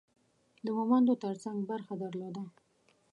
د 0.65 0.67
مومندو 0.77 1.13
ترڅنګ 1.23 1.57
برخه 1.71 1.93
درلوده. 2.03 2.43